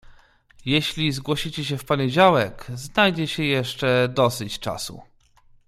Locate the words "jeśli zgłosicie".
0.65-1.65